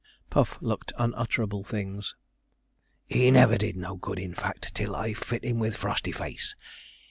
Puff 0.31 0.59
looked 0.63 0.93
unutterable 0.97 1.63
things. 1.63 2.15
'He 3.05 3.29
never 3.29 3.55
did 3.55 3.77
no 3.77 3.97
good, 3.97 4.17
in 4.17 4.33
fact, 4.33 4.73
till 4.73 4.95
I 4.95 5.13
fit 5.13 5.43
him 5.45 5.59
with 5.59 5.77
Frostyface. 5.77 6.55